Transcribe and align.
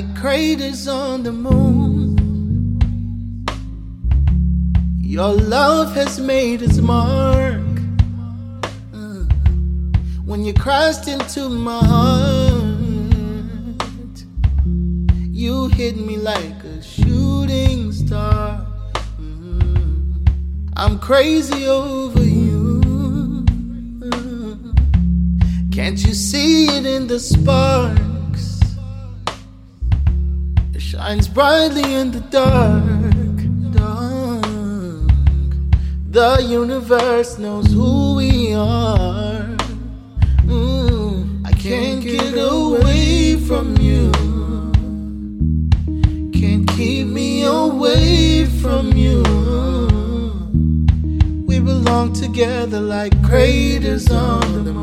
like 0.00 0.16
craters 0.16 0.88
on 0.88 1.22
the 1.22 1.32
moon. 1.32 2.16
Your 4.98 5.34
love 5.34 5.94
has 5.94 6.18
made 6.18 6.62
its 6.62 6.78
mark. 6.78 7.60
Uh, 8.94 9.24
when 10.24 10.44
you 10.44 10.54
crashed 10.54 11.06
into 11.06 11.50
my 11.50 11.84
heart, 11.84 12.64
you 15.30 15.68
hit 15.68 15.96
me 15.96 16.16
like 16.16 16.64
a 16.64 16.82
shooting 16.82 17.92
star. 17.92 18.66
Mm, 19.20 20.26
I'm 20.76 20.98
crazy 20.98 21.66
over 21.66 22.22
you. 22.22 22.80
Mm, 24.00 24.74
can't 25.74 26.02
you 26.06 26.14
see 26.14 26.68
it 26.68 26.86
in 26.86 27.06
the 27.06 27.20
sparks? 27.20 28.09
Shines 31.10 31.26
brightly 31.26 31.94
in 31.94 32.12
the 32.12 32.20
dark, 32.30 32.84
dark. 33.72 34.44
The 36.08 36.46
universe 36.48 37.36
knows 37.36 37.72
who 37.72 38.14
we 38.14 38.54
are. 38.54 39.42
Mm, 40.46 41.44
I 41.44 41.50
can't 41.52 42.00
get 42.00 42.34
away 42.38 43.34
from 43.48 43.76
you. 43.78 44.12
Can't 46.32 46.68
keep 46.76 47.08
me 47.08 47.42
away 47.42 48.44
from 48.62 48.92
you. 48.92 49.24
We 51.44 51.58
belong 51.58 52.12
together 52.12 52.80
like 52.80 53.20
craters 53.24 54.08
on 54.12 54.64
the 54.64 54.72
moon. 54.72 54.79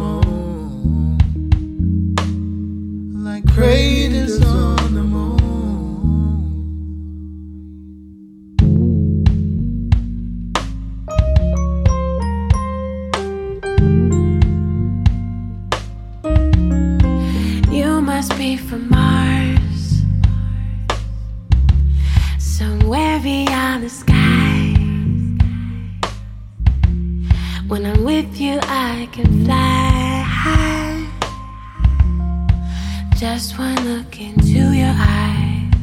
Just 33.20 33.58
one 33.58 33.76
look 33.84 34.22
into 34.22 34.74
your 34.74 34.94
eyes, 34.96 35.74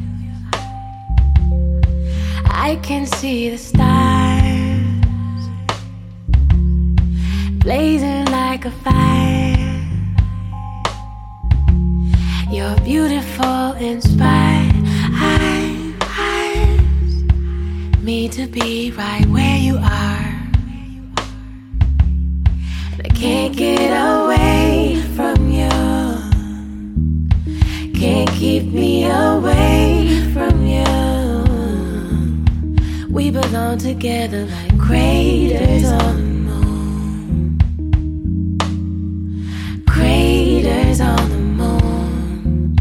I 2.46 2.78
can 2.80 3.06
see 3.06 3.50
the 3.50 3.58
stars 3.58 3.82
blazing 7.58 8.26
like 8.26 8.64
a 8.66 8.70
fire. 8.70 9.82
You're 12.52 12.76
beautiful, 12.82 13.72
inspires 13.72 14.72
me 18.00 18.28
to 18.28 18.46
be 18.46 18.92
right 18.92 19.26
where 19.26 19.58
you 19.58 19.76
are. 19.78 20.40
I 23.02 23.08
can't 23.12 23.56
get 23.56 23.90
away 23.90 24.43
We 33.14 33.30
belong 33.30 33.78
together 33.78 34.44
like 34.44 34.76
craters 34.76 35.84
on 35.84 36.16
the 36.16 36.22
moon. 36.50 37.58
Craters 39.86 41.00
on 41.00 41.28
the 41.30 41.38
moon. 41.38 42.74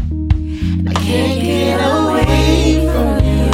I 0.88 0.92
can't 0.94 1.40
get 1.40 1.78
away 1.78 2.84
from 2.90 3.24
you. 3.24 3.52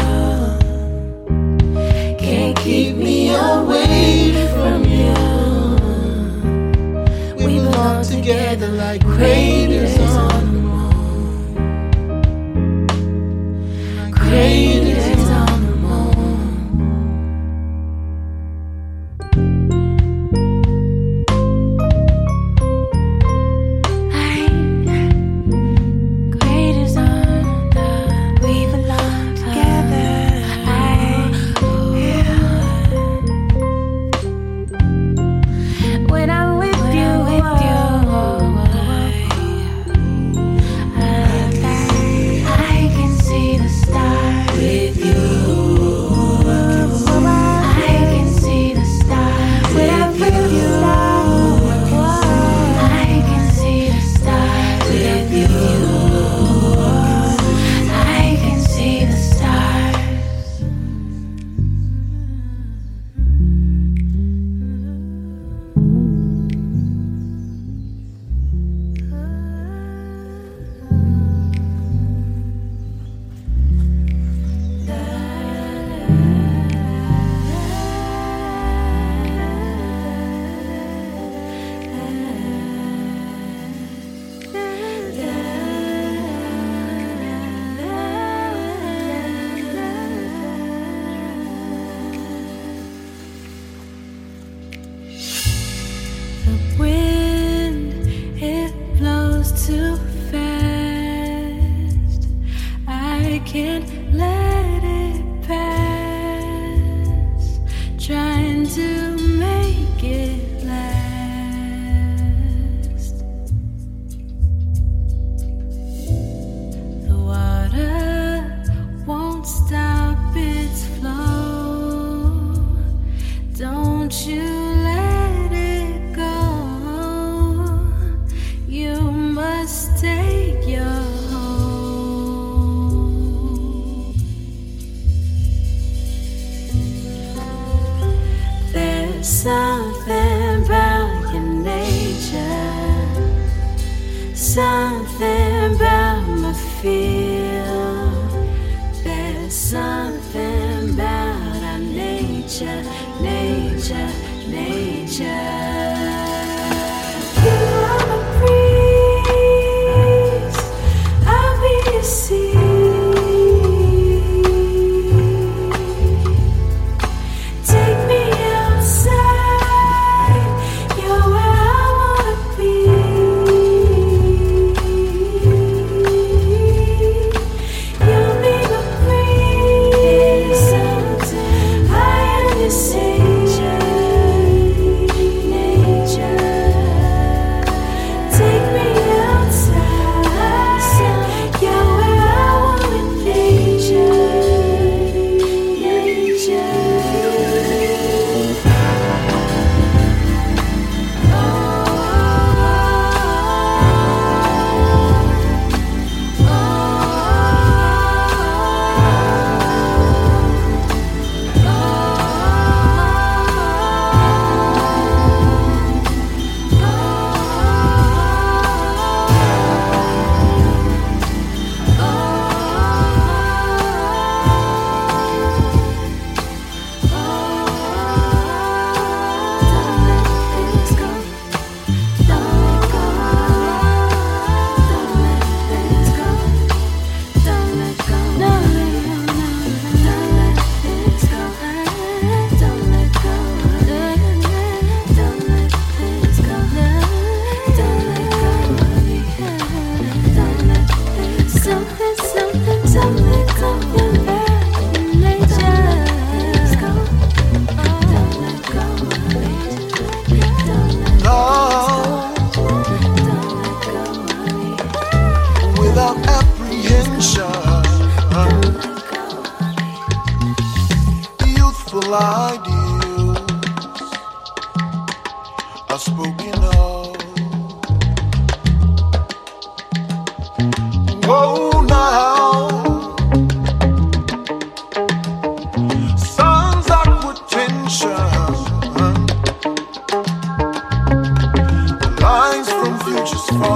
Can't 2.18 2.56
keep 2.56 2.96
me 2.96 3.34
away 3.34 4.48
from 4.54 4.84
you. 4.84 5.14
We 7.46 7.58
belong 7.58 8.04
together 8.04 8.68
like 8.68 9.04
craters 9.04 9.99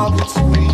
far 0.05 0.17
between 0.19 0.74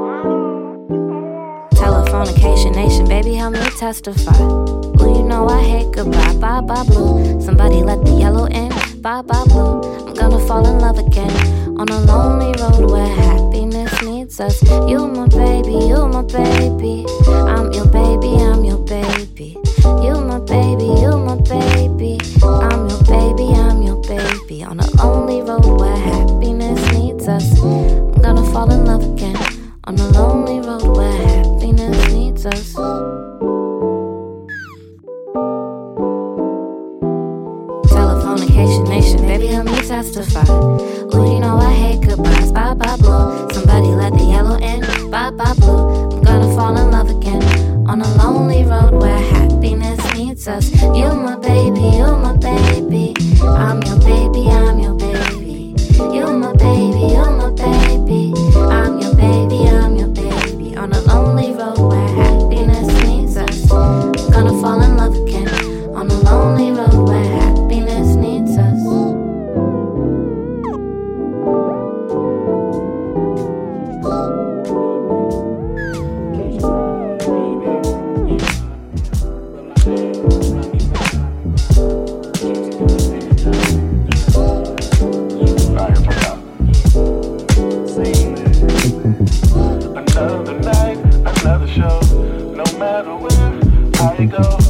Telephonication 2.11 2.73
nation, 2.73 3.07
baby, 3.07 3.35
help 3.35 3.53
me 3.53 3.61
testify. 3.79 4.35
Ooh, 4.41 5.15
you 5.15 5.23
know 5.23 5.47
I 5.47 5.63
hate 5.63 5.91
goodbye, 5.93 6.35
bye 6.35 6.59
bye 6.59 6.83
blue. 6.83 7.39
Somebody 7.39 7.81
let 7.83 8.03
the 8.03 8.11
yellow 8.11 8.47
in, 8.47 8.67
bye 9.01 9.21
bye 9.21 9.45
blue. 9.45 9.81
I'm 10.09 10.13
gonna 10.13 10.45
fall 10.45 10.67
in 10.67 10.79
love 10.79 10.97
again 10.99 11.31
on 11.79 11.87
a 11.87 12.01
lonely 12.01 12.51
road 12.61 12.91
where 12.91 13.07
happiness 13.07 14.01
needs 14.01 14.41
us. 14.41 14.61
You 14.89 15.07
my 15.07 15.25
baby, 15.29 15.71
you 15.71 16.05
my 16.05 16.23
baby. 16.23 17.05
I'm 17.47 17.71
your 17.71 17.85
baby, 17.85 18.35
I'm 18.43 18.65
your 18.65 18.79
baby. 18.79 19.55
You 20.03 20.19
my 20.19 20.39
baby, 20.39 20.83
you 20.83 21.15
my 21.15 21.37
baby. 21.47 22.19
I'm 22.43 22.89
your 22.89 23.03
baby, 23.07 23.53
I'm 23.55 23.83
your 23.83 24.01
baby. 24.03 24.63
On 24.65 24.81
a 24.81 24.95
lonely 24.97 25.43
road 25.43 25.79
where 25.79 25.95
happiness 25.95 26.91
needs 26.91 27.29
us. 27.29 27.57
I'm 27.63 28.21
gonna 28.21 28.43
fall 28.51 28.69
in 28.69 28.83
love 28.83 29.01
again. 29.13 29.37
On 29.85 29.97
a 29.97 30.07
lonely 30.09 30.59
road 30.59 30.97
where 30.97 31.30
needs 32.43 32.45
us. 32.45 32.73
Telephonication 37.89 38.83
nation, 38.85 39.21
baby, 39.27 39.47
help 39.47 39.65
me 39.65 39.81
testify. 39.81 40.43
Ooh, 40.49 41.33
you 41.33 41.39
know 41.39 41.57
I 41.57 41.73
hate 41.73 42.01
goodbyes. 42.01 42.51
Bye 42.51 42.73
bye 42.73 42.97
blue. 42.97 43.49
Somebody 43.51 43.87
let 43.87 44.13
the 44.13 44.23
yellow 44.23 44.57
in. 44.57 44.81
Bye 45.11 45.31
bye 45.31 45.53
blue. 45.55 46.09
I'm 46.11 46.21
gonna 46.23 46.55
fall 46.55 46.77
in 46.77 46.91
love 46.91 47.09
again 47.09 47.43
on 47.87 48.01
a 48.01 48.07
lonely 48.15 48.63
road 48.63 48.93
where 49.01 49.17
happiness 49.17 49.99
needs 50.15 50.47
us. 50.47 50.71
You 50.81 51.13
my 51.13 51.37
baby, 51.37 51.81
you 51.97 52.07
my 52.17 52.35
baby. 52.37 53.13
I'm 53.43 53.81
your 53.83 53.99
baby, 53.99 54.49
I'm 54.49 54.79
your 54.79 54.95
baby. 54.95 55.75
You 56.15 56.25
my 56.37 56.53
baby, 56.53 57.13
you 57.13 57.25
my 57.37 57.40
Another 90.21 90.53
night, 90.59 90.97
another 91.41 91.67
show. 91.67 91.99
No 92.53 92.63
matter 92.77 93.15
where 93.15 93.59
I 93.99 94.25
go, 94.25 94.60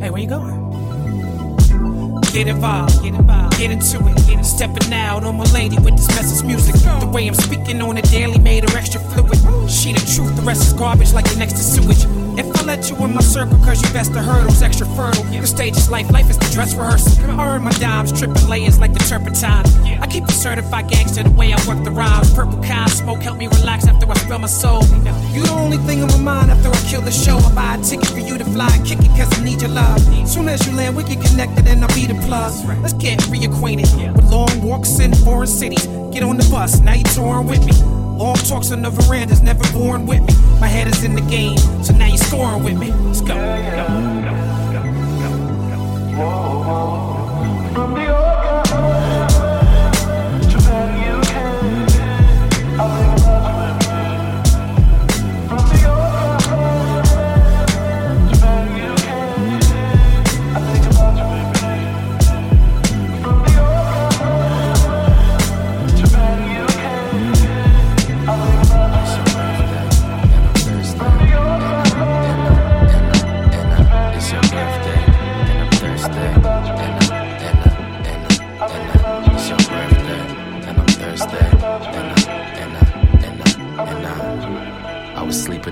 Hey, 0.00 0.10
where 0.10 0.20
you 0.20 0.28
going? 0.28 0.58
Get 2.32 2.46
involved, 2.46 3.02
get 3.02 3.14
involved, 3.14 3.58
get 3.58 3.70
into 3.70 3.98
it. 4.06 4.16
Get 4.26 4.38
it. 4.38 4.44
Stepping 4.44 4.92
out 4.92 5.24
on 5.24 5.36
my 5.36 5.44
lady 5.52 5.76
with 5.78 5.96
this 5.96 6.08
message 6.08 6.46
music. 6.46 6.74
The 6.74 7.08
way 7.08 7.26
I'm 7.26 7.34
speaking 7.34 7.80
on 7.80 7.96
it 7.96 8.04
daily 8.10 8.38
made 8.38 8.68
her 8.68 8.76
extra 8.76 9.00
fluid. 9.00 9.38
She 9.70 9.92
the 9.92 10.00
truth, 10.14 10.36
the 10.36 10.42
rest 10.42 10.62
is 10.62 10.72
garbage 10.74 11.12
like 11.12 11.28
the 11.28 11.36
next 11.36 11.54
to 11.54 11.62
sewage. 11.62 12.27
If 12.38 12.46
I 12.56 12.62
let 12.62 12.88
you 12.88 12.94
in 13.04 13.14
my 13.14 13.20
circle, 13.20 13.58
cause 13.64 13.82
you 13.82 13.92
best 13.92 14.12
the 14.12 14.22
hurdles, 14.22 14.62
extra 14.62 14.86
fertile. 14.94 15.24
The 15.24 15.44
stage 15.44 15.76
is 15.76 15.90
life, 15.90 16.08
life 16.12 16.30
is 16.30 16.38
the 16.38 16.48
dress 16.52 16.72
rehearsal. 16.72 17.28
I 17.32 17.48
earn 17.48 17.64
my 17.64 17.72
dimes, 17.72 18.16
tripping 18.16 18.46
layers 18.46 18.78
like 18.78 18.92
the 18.92 19.00
turpentine. 19.00 19.66
I 20.00 20.06
keep 20.06 20.22
a 20.22 20.30
certified 20.30 20.88
gangster 20.88 21.24
the 21.24 21.30
way 21.30 21.52
I 21.52 21.58
work 21.66 21.82
the 21.82 21.90
rhymes. 21.90 22.32
Purple 22.32 22.62
kind 22.62 22.88
smoke 22.88 23.22
help 23.22 23.38
me 23.38 23.48
relax 23.48 23.88
after 23.88 24.08
I 24.08 24.14
spill 24.14 24.38
my 24.38 24.46
soul. 24.46 24.84
You 25.34 25.42
the 25.42 25.50
only 25.50 25.78
thing 25.78 26.00
on 26.04 26.10
my 26.12 26.18
mind 26.32 26.52
after 26.52 26.68
I 26.70 26.80
kill 26.88 27.00
the 27.00 27.10
show. 27.10 27.38
I 27.38 27.52
buy 27.56 27.74
a 27.74 27.82
ticket 27.82 28.06
for 28.06 28.20
you 28.20 28.38
to 28.38 28.44
fly 28.44 28.70
and 28.72 28.86
kick 28.86 29.00
it, 29.00 29.10
cause 29.18 29.36
I 29.36 29.42
need 29.42 29.60
your 29.60 29.72
love. 29.72 30.00
Soon 30.28 30.48
as 30.48 30.64
you 30.64 30.76
land, 30.76 30.94
we 30.96 31.02
get 31.02 31.20
connected 31.20 31.66
and 31.66 31.82
I'll 31.82 31.92
be 31.92 32.06
the 32.06 32.14
plug. 32.28 32.54
Let's 32.82 32.92
get 32.92 33.18
reacquainted 33.34 34.14
with 34.14 34.30
long 34.30 34.62
walks 34.62 35.00
in 35.00 35.12
foreign 35.26 35.48
cities. 35.48 35.88
Get 36.14 36.22
on 36.22 36.36
the 36.36 36.48
bus, 36.52 36.78
now 36.78 36.94
you're 36.94 37.02
touring 37.02 37.48
with 37.48 37.66
me. 37.66 37.97
Long 38.18 38.34
talks 38.34 38.72
on 38.72 38.82
the 38.82 38.90
verandas, 38.90 39.42
never 39.42 39.62
born 39.72 40.04
with 40.04 40.20
me. 40.22 40.34
My 40.58 40.66
head 40.66 40.88
is 40.88 41.04
in 41.04 41.14
the 41.14 41.20
game, 41.20 41.56
so 41.84 41.92
now 41.94 42.06
you're 42.06 42.16
scoring 42.16 42.64
with 42.64 42.76
me. 42.76 42.90
Let's 42.90 43.20
go. 43.20 43.34
From 46.16 47.17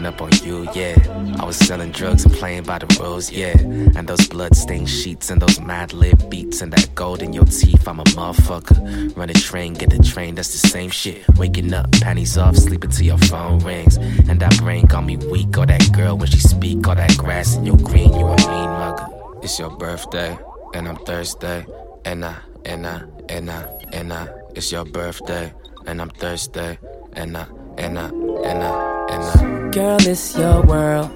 up 0.06 0.22
on 0.22 0.30
you, 0.42 0.68
yeah. 0.74 0.96
I 1.38 1.44
was 1.44 1.56
selling 1.56 1.90
drugs 1.90 2.24
and 2.24 2.32
playing 2.32 2.62
by 2.62 2.78
the 2.78 2.86
rules, 3.00 3.30
yeah. 3.30 3.58
And 3.58 4.08
those 4.08 4.26
blood-stained 4.28 4.88
sheets 4.88 5.30
and 5.30 5.42
those 5.42 5.60
mad 5.60 5.92
lib 5.92 6.30
beats 6.30 6.62
and 6.62 6.72
that 6.72 6.94
gold 6.94 7.22
in 7.22 7.32
your 7.32 7.44
teeth, 7.44 7.86
I'm 7.86 8.00
a 8.00 8.04
motherfucker. 8.04 9.16
Run 9.16 9.30
a 9.30 9.34
train, 9.34 9.74
get 9.74 9.90
the 9.90 9.98
train, 9.98 10.34
that's 10.36 10.52
the 10.52 10.68
same 10.68 10.90
shit. 10.90 11.24
Waking 11.36 11.74
up, 11.74 11.90
panties 11.92 12.38
off, 12.38 12.56
sleeping 12.56 12.90
till 12.90 13.06
your 13.06 13.18
phone 13.18 13.58
rings. 13.58 13.96
And 13.96 14.40
that 14.40 14.56
brain 14.58 14.86
got 14.86 15.04
me 15.04 15.16
weak, 15.16 15.58
or 15.58 15.66
that 15.66 15.92
girl 15.92 16.16
when 16.16 16.28
she 16.28 16.38
speak, 16.38 16.86
or 16.86 16.94
that 16.94 17.16
grass 17.16 17.56
in 17.56 17.66
your 17.66 17.76
green, 17.76 18.12
you 18.14 18.26
a 18.26 18.36
mean 18.36 18.70
mugger. 18.80 19.08
It's 19.42 19.58
your 19.58 19.76
birthday, 19.76 20.38
and 20.74 20.88
I'm 20.88 20.96
Thursday, 20.96 21.66
And 22.04 22.24
I, 22.24 22.36
and 22.64 22.86
I, 22.86 23.02
and 23.28 23.50
I, 23.50 23.66
and 23.92 24.12
I, 24.12 24.28
it's 24.54 24.70
your 24.70 24.84
birthday, 24.84 25.52
and 25.86 26.00
I'm 26.00 26.10
Thursday, 26.10 26.78
And 27.14 27.36
I, 27.36 27.46
and 27.78 27.98
I, 27.98 28.06
and 28.08 28.62
I, 28.62 28.95
and 29.10 29.22
I. 29.22 29.70
Girl, 29.70 29.98
it's 30.00 30.36
your 30.36 30.62
world. 30.62 31.10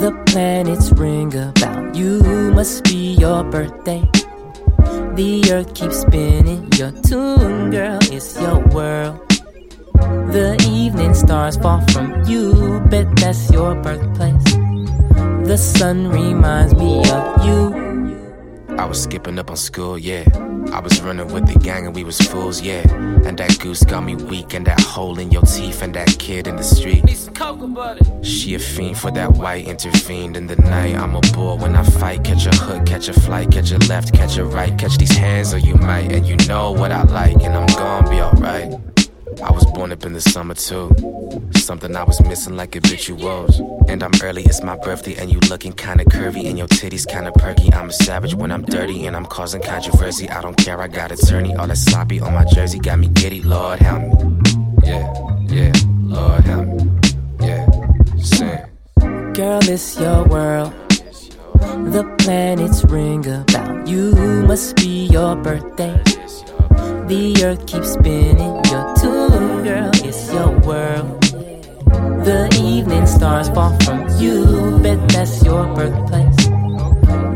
The 0.00 0.12
planets 0.26 0.90
ring 0.92 1.34
about 1.34 1.94
you. 1.94 2.20
Must 2.54 2.84
be 2.84 3.14
your 3.14 3.44
birthday. 3.44 4.02
The 5.14 5.48
earth 5.52 5.74
keeps 5.74 6.00
spinning. 6.00 6.70
Your 6.76 6.92
tune, 7.02 7.70
girl, 7.70 7.98
it's 8.02 8.38
your 8.40 8.60
world. 8.68 9.20
The 10.32 10.56
evening 10.68 11.14
stars 11.14 11.56
fall 11.56 11.80
from 11.88 12.24
you. 12.26 12.80
Bet 12.90 13.14
that's 13.16 13.50
your 13.50 13.74
birthplace. 13.74 14.44
The 15.46 15.56
sun 15.56 16.08
reminds 16.08 16.74
me 16.74 17.00
of 17.10 17.46
you. 17.46 17.85
I 18.78 18.84
was 18.84 19.02
skipping 19.02 19.38
up 19.38 19.50
on 19.50 19.56
school, 19.56 19.98
yeah. 19.98 20.24
I 20.72 20.80
was 20.80 21.00
running 21.00 21.32
with 21.32 21.46
the 21.46 21.58
gang 21.58 21.86
and 21.86 21.94
we 21.94 22.04
was 22.04 22.20
fools, 22.20 22.60
yeah. 22.60 22.82
And 23.24 23.38
that 23.38 23.58
goose 23.58 23.82
got 23.82 24.04
me 24.04 24.14
weak, 24.14 24.52
and 24.54 24.66
that 24.66 24.80
hole 24.80 25.18
in 25.18 25.30
your 25.30 25.42
teeth, 25.42 25.82
and 25.82 25.94
that 25.94 26.18
kid 26.18 26.46
in 26.46 26.56
the 26.56 26.62
street. 26.62 27.04
Need 27.04 27.16
some 27.16 27.34
cocoa 27.34 27.66
butter. 27.68 28.04
She 28.22 28.54
a 28.54 28.58
fiend 28.58 28.98
for 28.98 29.10
that 29.12 29.32
white, 29.32 29.66
intervened 29.66 30.36
in 30.36 30.46
the 30.46 30.56
night. 30.56 30.94
I'm 30.94 31.14
a 31.16 31.20
bull 31.32 31.58
when 31.58 31.74
I 31.74 31.82
fight. 31.84 32.24
Catch 32.24 32.46
a 32.46 32.54
hook, 32.54 32.86
catch 32.86 33.08
a 33.08 33.12
flight, 33.12 33.50
catch 33.50 33.72
a 33.72 33.78
left, 33.88 34.12
catch 34.12 34.36
a 34.36 34.44
right. 34.44 34.76
Catch 34.78 34.98
these 34.98 35.16
hands 35.16 35.54
or 35.54 35.58
you 35.58 35.74
might, 35.76 36.12
and 36.12 36.26
you 36.26 36.36
know 36.48 36.72
what 36.72 36.92
I 36.92 37.02
like, 37.04 37.42
and 37.42 37.54
I'm 37.54 37.66
gonna 37.66 38.10
be 38.10 38.20
alright. 38.20 38.95
I 39.42 39.50
was 39.50 39.64
born 39.66 39.92
up 39.92 40.04
in 40.04 40.12
the 40.12 40.20
summer 40.20 40.54
too. 40.54 40.90
Something 41.56 41.94
I 41.94 42.04
was 42.04 42.20
missing 42.22 42.56
like 42.56 42.74
a 42.74 42.80
habituals. 42.80 43.60
And 43.88 44.02
I'm 44.02 44.12
early, 44.22 44.42
it's 44.44 44.62
my 44.62 44.76
birthday, 44.76 45.14
and 45.16 45.30
you 45.30 45.38
looking 45.50 45.72
kinda 45.72 46.04
curvy, 46.04 46.48
and 46.48 46.58
your 46.58 46.68
titties 46.68 47.06
kinda 47.06 47.32
perky. 47.32 47.72
I'm 47.72 47.90
a 47.90 47.92
savage 47.92 48.34
when 48.34 48.50
I'm 48.50 48.64
dirty, 48.64 49.06
and 49.06 49.14
I'm 49.16 49.26
causing 49.26 49.62
controversy. 49.62 50.28
I 50.30 50.40
don't 50.40 50.56
care, 50.56 50.80
I 50.80 50.88
got 50.88 51.12
attorney. 51.12 51.54
All 51.54 51.66
that 51.66 51.76
sloppy 51.76 52.20
on 52.20 52.34
my 52.34 52.44
jersey 52.44 52.78
got 52.78 52.98
me 52.98 53.08
giddy. 53.08 53.42
Lord 53.42 53.78
help 53.80 54.02
me. 54.02 54.32
Yeah, 54.84 55.06
yeah, 55.48 55.72
Lord 56.02 56.44
help 56.44 56.66
me. 56.66 56.90
Yeah, 57.40 57.66
sing. 58.18 58.60
Girl, 59.34 59.60
it's 59.68 59.98
your 60.00 60.24
world. 60.24 60.72
The 61.92 62.04
planets 62.18 62.84
ring 62.84 63.26
about 63.26 63.86
you. 63.86 64.12
Must 64.46 64.76
be 64.76 65.06
your 65.06 65.36
birthday. 65.36 65.94
The 67.06 67.44
earth 67.44 67.66
keeps 67.66 67.92
spinning. 67.92 68.56
Your 68.66 68.94
tune, 68.96 69.62
girl, 69.62 69.90
it's 69.94 70.32
your 70.32 70.50
world. 70.66 71.22
The 72.26 72.48
evening 72.60 73.06
stars 73.06 73.48
fall 73.50 73.78
from 73.80 74.08
you. 74.18 74.80
Bet 74.82 75.08
that's 75.10 75.40
your 75.44 75.64
birthplace. 75.76 76.46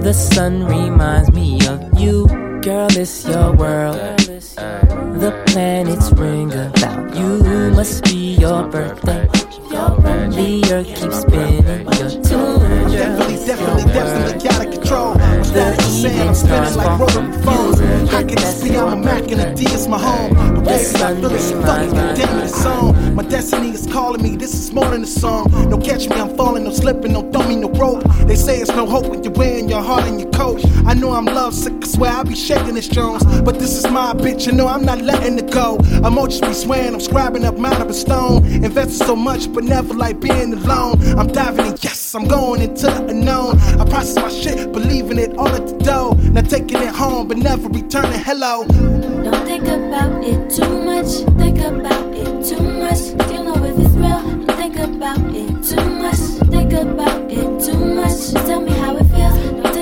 The 0.02 0.12
sun 0.12 0.64
reminds 0.66 1.30
me 1.32 1.60
of 1.68 2.00
you. 2.00 2.49
Girl, 2.62 2.88
it's 2.90 3.24
your 3.26 3.52
world. 3.52 3.96
The 3.96 5.42
planets 5.46 6.12
ring 6.12 6.52
about 6.52 7.16
you. 7.16 7.38
Must 7.74 8.04
be 8.04 8.34
your 8.34 8.64
birthday. 8.68 9.26
The 9.70 10.68
earth 10.70 10.86
keeps 10.86 11.20
spinning. 11.20 11.64
Your 11.64 12.10
tune, 12.22 12.90
Definitely, 12.90 13.36
definitely, 13.46 13.92
definitely 13.92 14.32
world. 14.32 14.46
out 14.46 14.66
of 14.66 14.72
control. 14.74 15.14
The 15.14 16.26
I'm 16.28 16.34
spinning 16.34 16.76
like 16.76 17.00
rotary 17.00 17.32
phones. 17.42 18.10
How 18.10 18.18
can 18.20 18.36
this 18.36 18.62
be? 18.62 18.76
I'm 18.76 18.92
a 18.92 18.96
Mac 18.96 19.30
and 19.30 19.40
a 19.40 19.54
D 19.54 19.64
is 19.64 19.88
my 19.88 19.98
home. 19.98 20.34
The 20.54 20.60
way 20.60 20.74
I 20.74 21.14
feel 21.14 21.32
is 21.32 21.52
fucking 21.52 21.90
damn 21.94 22.38
it's 22.40 22.64
on. 22.66 23.14
My 23.14 23.22
destiny 23.22 23.70
is 23.70 23.86
calling 23.86 24.22
me, 24.22 24.36
this 24.36 24.54
is 24.54 24.72
more 24.72 24.88
than 24.90 25.02
a 25.02 25.06
song. 25.06 25.50
No 25.68 25.78
catch 25.78 26.08
me, 26.08 26.16
I'm 26.16 26.36
falling, 26.36 26.64
no 26.64 26.70
slipping, 26.72 27.12
no 27.12 27.22
throw 27.32 27.46
me 27.48 27.56
no 27.56 27.70
rope. 27.70 28.04
They 28.26 28.36
say 28.36 28.58
it's 28.58 28.70
no 28.70 28.86
hope 28.86 29.06
when 29.06 29.24
you're 29.24 29.32
wearing 29.32 29.68
your 29.68 29.82
heart 29.82 30.06
in 30.06 30.18
your 30.20 30.30
coat. 30.30 30.62
I 31.10 31.12
know 31.12 31.18
I'm 31.18 31.34
love 31.34 31.54
sick, 31.54 31.72
I 31.82 31.86
swear 31.86 32.12
I 32.12 32.22
be 32.22 32.36
shaking 32.36 32.74
this 32.74 32.86
Jones. 32.86 33.24
But 33.42 33.58
this 33.58 33.76
is 33.76 33.90
my 33.90 34.12
bitch, 34.12 34.46
you 34.46 34.52
know 34.52 34.68
I'm 34.68 34.84
not 34.84 35.00
letting 35.00 35.38
it 35.38 35.50
go. 35.50 35.78
Emojis 36.06 36.40
be 36.40 36.52
swearing, 36.54 36.94
I'm 36.94 37.00
scribing 37.00 37.44
up 37.44 37.58
out 37.58 37.80
of 37.80 37.90
a 37.90 37.94
stone. 37.94 38.46
Invested 38.46 39.06
so 39.06 39.16
much, 39.16 39.52
but 39.52 39.64
never 39.64 39.92
like 39.92 40.20
being 40.20 40.52
alone. 40.52 41.02
I'm 41.18 41.26
diving 41.26 41.66
in, 41.66 41.76
yes, 41.80 42.14
I'm 42.14 42.28
going 42.28 42.62
into 42.62 42.86
the 42.86 43.06
unknown. 43.08 43.58
I 43.58 43.84
process 43.86 44.16
my 44.16 44.28
shit, 44.28 44.70
believing 44.70 45.18
it 45.18 45.36
all 45.36 45.48
at 45.48 45.66
the 45.66 45.78
door. 45.78 46.14
Now 46.14 46.42
taking 46.42 46.80
it 46.80 46.94
home, 46.94 47.26
but 47.26 47.38
never 47.38 47.68
returning. 47.68 48.20
Hello. 48.20 48.64
Don't 48.68 49.44
think 49.46 49.64
about 49.64 50.22
it 50.22 50.48
too 50.48 50.84
much. 50.84 51.10
Think 51.38 51.58
about 51.58 52.14
it 52.14 52.46
too 52.46 52.62
much. 52.62 53.00
You 53.32 53.42
know 53.42 53.64
if 53.64 53.78
it's 53.78 53.94
real. 53.94 54.22
Don't 54.46 54.56
think 54.56 54.76
about 54.76 55.18
it 55.34 55.64
too 55.64 55.90
much. 55.90 56.20
Think 56.50 56.72
about 56.72 57.30
it 57.32 57.64
too 57.64 57.78
much. 57.96 58.30
Tell 58.46 58.60
me 58.60 58.70
how 58.70 58.96
it 58.96 59.04
feels. 59.06 59.62
Don't 59.62 59.79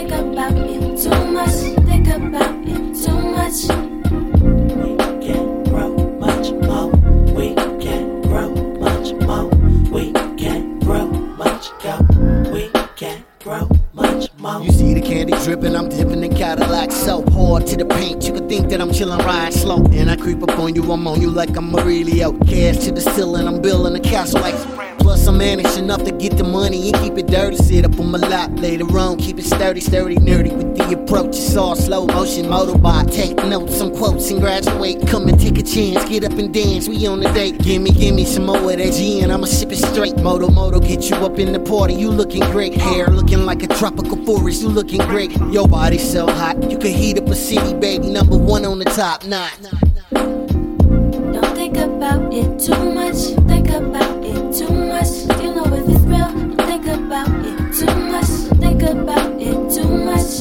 I'm 15.78 15.88
dipping 15.88 16.24
in 16.24 16.34
Cadillac. 16.34 16.90
So 16.90 17.24
hard 17.30 17.64
to 17.68 17.76
the 17.76 17.87
paint, 17.87 18.24
you 18.24 18.32
could 18.32 18.48
think 18.48 18.68
that 18.70 18.80
I'm 18.80 18.92
chilling 18.92 19.18
right 19.20 19.52
slow. 19.52 19.84
And 19.92 20.11
I 20.11 20.16
creep 20.16 20.42
up 20.42 20.58
on 20.58 20.74
you, 20.74 20.82
I'm 20.90 21.06
on 21.06 21.20
you 21.20 21.30
like 21.30 21.56
I'm 21.56 21.72
Aurelio. 21.74 22.32
Cash 22.40 22.78
to 22.84 22.92
the 22.92 23.00
ceiling, 23.00 23.46
I'm 23.46 23.62
building 23.62 23.94
a 23.94 24.00
castle 24.00 24.40
like. 24.40 24.77
Plus, 25.08 25.26
I'm 25.26 25.38
managed 25.38 25.78
enough 25.78 26.04
to 26.04 26.12
get 26.12 26.36
the 26.36 26.44
money 26.44 26.90
and 26.90 27.02
keep 27.02 27.16
it 27.16 27.28
dirty. 27.28 27.56
Sit 27.56 27.86
up 27.86 27.98
on 27.98 28.10
my 28.10 28.18
lap 28.18 28.50
later 28.56 28.84
on, 28.98 29.16
keep 29.16 29.38
it 29.38 29.46
sturdy, 29.46 29.80
sturdy, 29.80 30.16
nerdy 30.16 30.54
with 30.54 30.76
the 30.76 31.00
approach. 31.00 31.28
It's 31.28 31.56
all 31.56 31.74
slow 31.76 32.04
motion, 32.04 32.44
motorbike. 32.44 33.10
Take 33.10 33.36
notes, 33.36 33.78
some 33.78 33.90
quotes, 33.96 34.30
and 34.30 34.38
graduate. 34.38 35.06
Come 35.06 35.26
and 35.28 35.40
take 35.40 35.56
a 35.56 35.62
chance, 35.62 36.06
get 36.10 36.24
up 36.24 36.32
and 36.32 36.52
dance. 36.52 36.88
We 36.88 37.06
on 37.06 37.20
the 37.20 37.32
date. 37.32 37.56
Gimme, 37.56 37.90
gimme 37.90 38.26
some 38.26 38.44
more 38.44 38.58
of 38.58 38.64
that 38.76 38.92
gin. 38.92 39.30
I'ma 39.30 39.46
sip 39.46 39.72
it 39.72 39.78
straight. 39.78 40.18
Moto, 40.18 40.50
moto, 40.50 40.78
get 40.78 41.08
you 41.08 41.16
up 41.16 41.38
in 41.38 41.54
the 41.54 41.60
party. 41.60 41.94
You 41.94 42.10
looking 42.10 42.42
great. 42.52 42.74
Hair 42.74 43.06
looking 43.06 43.46
like 43.46 43.62
a 43.62 43.68
tropical 43.68 44.22
forest. 44.26 44.60
You 44.60 44.68
looking 44.68 45.00
great. 45.06 45.34
Your 45.50 45.66
body 45.66 45.96
so 45.96 46.26
hot, 46.26 46.70
you 46.70 46.76
can 46.76 46.92
heat 46.92 47.16
up 47.16 47.28
a 47.28 47.34
city, 47.34 47.72
baby. 47.72 48.10
Number 48.10 48.36
one 48.36 48.66
on 48.66 48.78
the 48.78 48.84
top 48.84 49.24
notch. 49.24 49.54
Don't 50.12 51.54
think 51.56 51.78
about 51.78 52.30
it 52.30 52.60
too 52.60 52.92
much. 52.92 53.57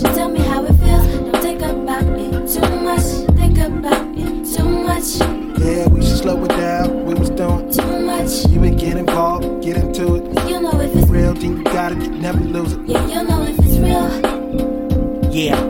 Much. 0.03 0.15
Tell 0.15 0.29
me 0.29 0.39
how 0.41 0.63
it 0.65 0.73
feels. 0.73 1.05
Don't 1.31 1.41
think 1.41 1.61
about 1.61 2.03
it 2.03 2.47
too 2.47 2.75
much. 2.81 3.01
Think 3.37 3.57
about 3.57 4.05
it 4.17 4.55
too 4.55 4.69
much. 4.69 5.15
Yeah, 5.59 5.87
we 5.87 6.01
should 6.01 6.17
slow 6.17 6.43
it 6.45 6.49
down. 6.49 7.05
We 7.05 7.13
was 7.13 7.29
doing 7.31 7.71
Too 7.71 7.99
much. 8.05 8.45
You 8.49 8.59
been 8.59 8.77
get 8.77 8.97
involved, 8.97 9.63
get 9.63 9.77
into 9.77 10.15
it. 10.15 10.49
You 10.49 10.61
know 10.61 10.79
if 10.79 10.95
it's 10.95 11.07
Real 11.09 11.33
thing, 11.35 11.57
you 11.57 11.63
gotta 11.63 11.95
never 11.95 12.39
lose 12.39 12.73
it. 12.73 12.79
yeah, 12.85 13.05
you 13.07 13.23
know 13.27 13.41
if 13.43 13.57
it's 13.59 13.77
real. 13.77 15.31
Yeah. 15.31 15.61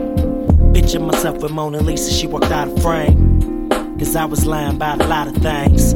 Picture 0.73 0.99
myself 0.99 1.41
with 1.41 1.51
Mona 1.51 1.79
Lisa, 1.81 2.11
she 2.11 2.27
walked 2.27 2.51
out 2.51 2.67
of 2.67 2.81
frame. 2.81 3.69
Cause 3.97 4.15
I 4.15 4.25
was 4.25 4.45
lying 4.45 4.75
about 4.75 5.01
a 5.01 5.07
lot 5.07 5.27
of 5.27 5.35
things. 5.37 5.95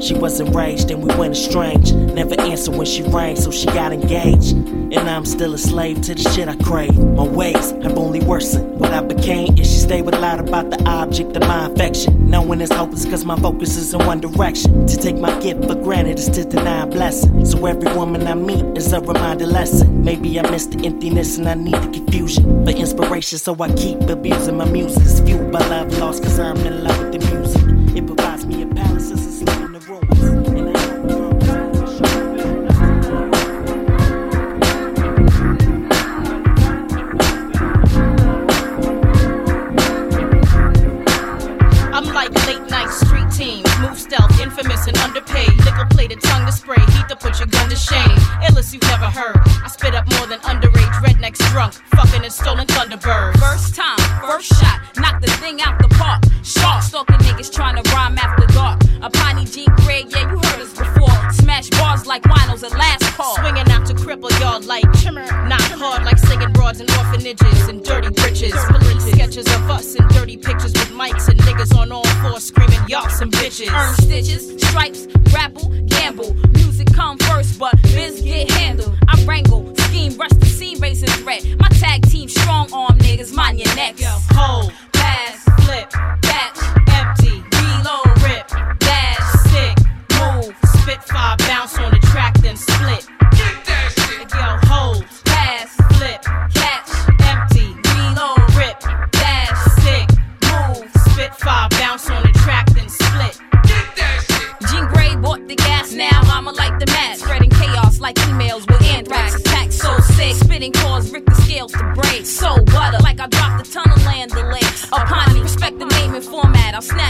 She 0.00 0.14
was 0.14 0.38
enraged 0.38 0.90
and 0.90 1.02
we 1.02 1.14
went 1.16 1.34
estranged. 1.34 1.94
Never 1.94 2.40
answered 2.40 2.76
when 2.76 2.86
she 2.86 3.02
rang, 3.02 3.34
so 3.34 3.50
she 3.50 3.66
got 3.66 3.92
engaged. 3.92 4.52
And 4.52 5.10
I'm 5.10 5.24
still 5.24 5.54
a 5.54 5.58
slave 5.58 6.00
to 6.02 6.14
the 6.14 6.22
shit 6.30 6.48
I 6.48 6.56
crave. 6.56 6.96
My 6.96 7.24
ways 7.24 7.72
have 7.82 7.98
only 7.98 8.20
worsened. 8.20 8.78
What 8.78 8.92
I 8.92 9.00
became 9.02 9.58
is 9.58 9.70
she 9.70 9.80
stayed 9.80 10.02
with 10.02 10.14
a 10.14 10.20
lot 10.20 10.38
about 10.38 10.70
the 10.70 10.82
object 10.88 11.36
of 11.36 11.42
my 11.42 11.66
affection. 11.66 12.30
Knowing 12.30 12.60
it's 12.60 12.72
hopeless 12.72 13.04
cause 13.04 13.24
my 13.24 13.36
focus 13.40 13.76
is 13.76 13.92
in 13.92 14.04
one 14.06 14.20
direction. 14.20 14.86
To 14.86 14.96
take 14.96 15.16
my 15.16 15.38
gift 15.40 15.64
for 15.64 15.74
granted 15.74 16.18
is 16.18 16.28
to 16.30 16.44
deny 16.44 16.84
a 16.84 16.86
blessing. 16.86 17.44
So 17.44 17.66
every 17.66 17.92
woman 17.92 18.26
I 18.26 18.34
meet 18.34 18.64
is 18.76 18.92
a 18.92 19.00
reminder 19.00 19.46
lesson. 19.46 20.04
Maybe 20.04 20.38
I 20.38 20.48
missed 20.48 20.70
the 20.70 20.86
emptiness 20.86 21.38
and 21.38 21.48
I 21.48 21.54
need 21.54 21.74
the 21.74 21.90
confusion. 21.90 22.64
For 22.64 22.70
inspiration, 22.70 23.38
so 23.38 23.56
I 23.60 23.72
keep 23.72 24.00
abusing 24.02 24.56
my 24.56 24.64
music. 24.64 25.26
Fueled 25.26 25.50
by 25.50 25.66
love 25.68 25.98
lost 25.98 26.22
cause 26.22 26.38
I'm 26.38 26.56
in 26.58 26.84
love 26.84 26.98
with 27.00 27.12
the 27.12 27.18
music. 27.18 27.37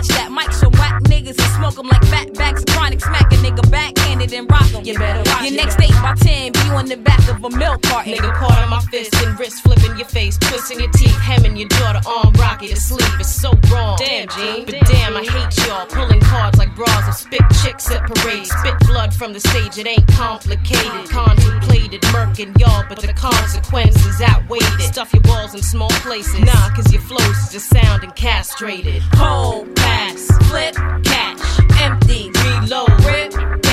Snatch 0.04 0.18
that 0.18 0.30
mic 0.30 0.52
so 0.52 0.77
niggas 1.28 1.44
and 1.44 1.54
smoke 1.54 1.78
'em 1.78 1.88
like 1.88 2.04
fat 2.06 2.28
of 2.28 2.66
chronic. 2.66 3.00
Smack 3.00 3.32
a 3.32 3.36
nigga 3.36 3.70
backhanded 3.70 4.32
and 4.32 4.50
rock 4.50 4.72
'em. 4.74 4.84
You 4.84 4.98
better 4.98 5.22
watch 5.30 5.42
Your 5.42 5.52
next 5.52 5.76
date 5.76 5.94
by 6.02 6.14
10, 6.14 6.52
be 6.52 6.60
on 6.70 6.86
the 6.86 6.96
back 6.96 7.20
of 7.28 7.44
a 7.44 7.50
milk 7.50 7.82
carton. 7.82 8.14
Nigga 8.14 8.32
caught 8.34 8.58
on 8.62 8.70
my 8.70 8.80
fist 8.90 9.14
and 9.16 9.38
wrist 9.38 9.62
flipping 9.62 9.96
your 9.96 10.08
face, 10.08 10.38
twisting 10.38 10.80
your 10.80 10.90
teeth, 10.92 11.18
hemming 11.18 11.56
your 11.56 11.68
daughter 11.68 12.00
on 12.08 12.32
rocket 12.34 12.70
to 12.70 12.80
sleep. 12.80 13.08
It's 13.20 13.34
so 13.34 13.50
wrong. 13.70 13.96
Damn, 13.98 14.28
Gene. 14.28 14.64
But 14.64 14.80
damn, 14.86 15.16
I 15.16 15.24
hate 15.24 15.66
y'all 15.66 15.86
pulling 15.86 16.20
cards 16.20 16.58
like 16.58 16.74
bras 16.74 17.04
and 17.04 17.14
spit 17.14 17.42
chicks 17.62 17.90
at 17.90 18.02
parades. 18.06 18.50
Spit 18.50 18.74
blood 18.86 19.12
from 19.14 19.32
the 19.32 19.40
stage, 19.40 19.78
it 19.78 19.86
ain't 19.86 20.06
complicated. 20.08 21.08
Contemplated, 21.10 22.02
murking 22.14 22.58
y'all, 22.58 22.84
but 22.88 22.98
the 23.00 23.12
consequences 23.12 24.20
outweighed 24.22 24.62
it. 24.62 24.92
Stuff 24.94 25.12
your 25.12 25.22
balls 25.22 25.54
in 25.54 25.62
small 25.62 25.90
places. 26.06 26.40
Nah, 26.40 26.70
cause 26.74 26.90
your 26.92 27.02
flows 27.02 27.52
just 27.52 27.68
sounding 27.68 28.10
castrated. 28.12 29.02
Hold, 29.14 29.74
pass, 29.76 30.26
flip, 30.48 30.74
catch, 31.18 31.80
empty, 31.80 32.30
reload, 32.44 32.88
rip, 33.04 33.67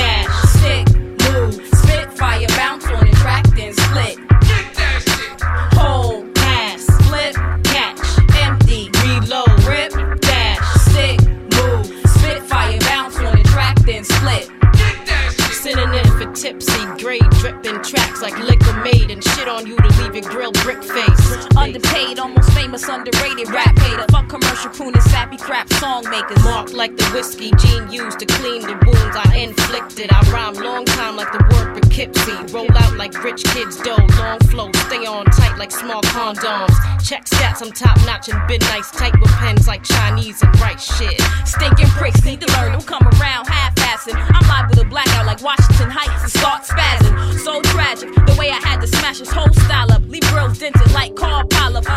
tipsy, 16.45 16.85
grade 17.01 17.27
dripping 17.39 17.81
tracks 17.81 18.21
like 18.21 18.37
liquor 18.37 18.73
made 18.83 19.09
and 19.09 19.23
shit 19.23 19.47
on 19.47 19.65
you 19.65 19.75
to 19.77 19.87
leave 19.99 20.13
your 20.13 20.29
grill 20.29 20.51
brick 20.61 20.83
face. 20.83 21.47
Underpaid, 21.57 22.19
almost 22.19 22.51
famous, 22.53 22.87
underrated 22.87 23.49
rap 23.49 23.75
hater. 23.79 24.05
Fuck 24.11 24.29
commercial 24.29 24.69
crooning, 24.69 25.01
sappy 25.01 25.37
crap 25.37 25.67
song 25.73 26.07
makers. 26.07 26.43
Marked 26.43 26.73
like 26.73 26.95
the 26.97 27.05
whiskey 27.05 27.51
Gene 27.57 27.89
used 27.89 28.19
to 28.19 28.27
clean 28.27 28.61
the 28.61 28.77
wounds 28.85 29.15
I 29.17 29.37
inflicted. 29.37 30.11
I 30.11 30.21
rhyme 30.31 30.53
long 30.53 30.85
time 30.85 31.15
like 31.15 31.31
the 31.31 31.41
word 31.49 31.81
Poughkeepsie. 31.81 32.53
Roll 32.53 32.71
out 32.77 32.95
like 32.95 33.23
rich 33.23 33.43
kids 33.45 33.77
dough, 33.81 34.05
long 34.19 34.39
flow, 34.51 34.69
stay 34.85 35.03
on 35.07 35.25
tight 35.25 35.57
like 35.57 35.71
small 35.71 36.03
condoms. 36.13 36.75
Check 37.03 37.25
stats, 37.25 37.63
I'm 37.63 37.71
top 37.71 37.97
notch 38.05 38.29
and 38.29 38.47
been 38.47 38.61
nice, 38.69 38.91
tight 38.91 39.19
with 39.19 39.31
pens 39.41 39.67
like 39.67 39.81
Chinese 39.83 40.43
and 40.43 40.53
right 40.61 40.79
shit. 40.79 41.19
Stinking 41.45 41.89
pricks 41.97 42.23
need 42.23 42.41
to 42.41 42.47
learn, 42.53 42.73
don't 42.73 42.85
come 42.85 43.07
around 43.17 43.47
half-assing. 43.47 44.13
I'm 44.15 44.47
liable 44.47 44.75
to 44.75 44.85
blackout 44.85 45.25
like 45.25 45.41
Washington 45.41 45.89
Heights 45.89 46.34
start 46.37 46.63
spazzing. 46.63 47.39
So 47.39 47.61
tragic, 47.73 48.13
the 48.13 48.35
way 48.39 48.49
I 48.49 48.59
had 48.67 48.81
to 48.81 48.87
smash 48.87 49.19
his 49.19 49.31
whole 49.31 49.51
style 49.65 49.91
up. 49.91 50.01
Leave 50.07 50.23
grills 50.31 50.59
dented 50.59 50.91
like 50.91 51.15
car 51.15 51.41
up. 51.41 51.51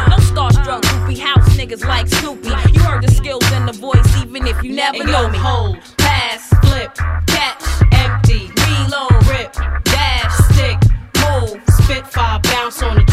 No 0.09 0.17
starstruck, 0.31 0.83
goopy 0.83 1.19
house 1.19 1.49
niggas 1.57 1.85
like 1.85 2.09
Snoopy. 2.09 2.49
You 2.73 2.81
heard 2.81 3.03
the 3.03 3.11
skills 3.11 3.45
and 3.53 3.69
the 3.69 3.73
voice, 3.73 4.09
even 4.23 4.47
if 4.47 4.63
you 4.63 4.73
never 4.73 4.99
And 5.03 5.11
know 5.11 5.29
me. 5.29 5.39
hold, 5.39 5.79
Pass, 5.99 6.49
flip, 6.65 6.95
catch, 7.27 7.63
empty, 7.93 8.51
reload, 8.67 9.13
rip, 9.29 9.53
dash, 9.85 10.35
stick, 10.53 10.79
move, 11.23 11.61
spitfire, 11.83 12.41
bounce 12.45 12.83
on 12.83 12.97
the 12.97 13.05